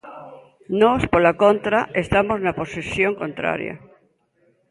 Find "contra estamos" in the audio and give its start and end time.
1.43-2.37